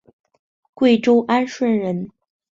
[0.73, 2.09] 贵州安顺人。